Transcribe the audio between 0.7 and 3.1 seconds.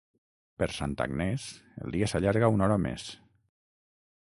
Santa Agnès el dia s'allarga una hora més.